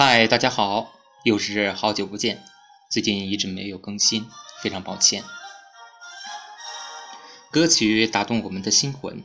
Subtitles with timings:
[0.00, 0.92] 嗨，大家好，
[1.24, 2.44] 又是好久不见，
[2.88, 4.30] 最近一直没有更新，
[4.62, 5.24] 非常抱歉。
[7.50, 9.24] 歌曲打动我们的心魂，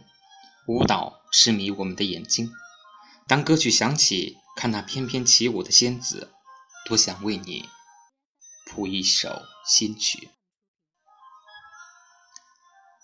[0.67, 2.49] 舞蹈痴迷我们的眼睛。
[3.27, 6.33] 当歌曲响起，看那翩翩起舞的仙子，
[6.87, 7.69] 多想为你
[8.65, 10.31] 谱一首新曲。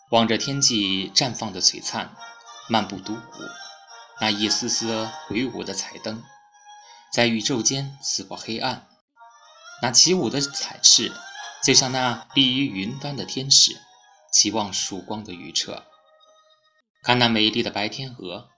[0.10, 2.16] 望着天际绽放的璀璨，
[2.68, 3.20] 漫步独舞，
[4.20, 6.24] 那一丝丝挥舞的彩灯。
[7.12, 8.88] 在宇宙间撕破黑暗，
[9.82, 11.12] 那起舞的彩翅，
[11.64, 13.82] 就像那立于云端的天使，
[14.32, 15.84] 期望曙光的预澈。
[17.02, 18.50] 看那美丽的白天鹅，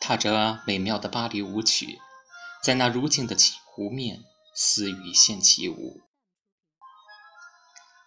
[0.00, 2.00] 踏着美妙的芭蕾舞曲，
[2.62, 4.24] 在那如镜的湖面
[4.56, 6.00] 似雨线起舞。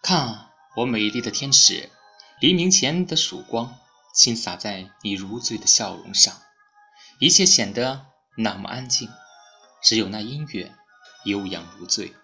[0.02, 1.90] 看我美丽的天使，
[2.40, 3.78] 黎明前的曙光，
[4.14, 6.42] 倾洒在你如醉的笑容上，
[7.20, 9.08] 一切显得那么安静。
[9.84, 10.74] 只有那音乐
[11.26, 12.16] 悠扬如醉，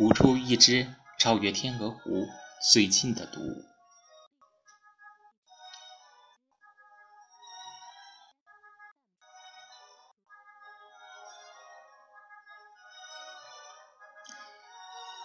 [0.00, 2.26] 舞出一支超越天鹅湖
[2.72, 3.64] 最近的独舞。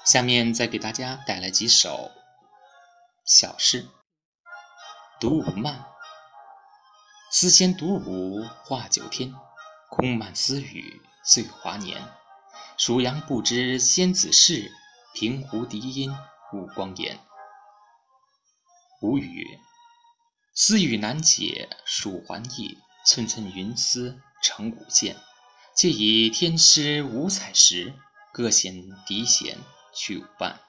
[0.05, 2.11] 下面再给大家带来几首
[3.25, 3.89] 小诗：
[5.19, 5.83] 独舞慢，
[7.31, 9.33] 丝仙独舞画九天，
[9.89, 11.01] 空漫私语。
[11.27, 12.07] 岁华年，
[12.77, 14.71] 属阳不知仙子事，
[15.15, 16.15] 平湖笛音
[16.53, 17.19] 误光颜。
[19.01, 19.59] 无语，
[20.53, 25.17] 丝语难解数还意，寸寸云丝成舞剑。
[25.75, 27.95] 借以天师五彩石，
[28.31, 28.73] 各显
[29.07, 29.57] 笛弦
[29.95, 30.61] 去舞伴。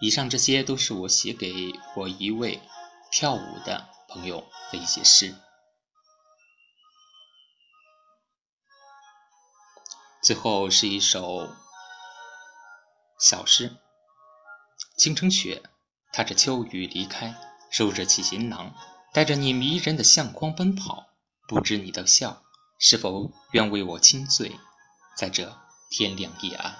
[0.00, 2.60] 以上这些都是我写给我一位
[3.10, 5.34] 跳舞的朋友的一些诗。
[10.24, 11.50] 最后是一首
[13.20, 13.76] 小诗：
[14.96, 15.62] 青城雪，
[16.14, 17.38] 踏着秋雨离开，
[17.70, 18.74] 收拾起行囊，
[19.12, 21.08] 带着你迷人的相框奔跑。
[21.46, 22.42] 不知你的笑
[22.78, 24.58] 是否愿为我倾醉，
[25.14, 25.58] 在这
[25.90, 26.74] 天亮夜暗。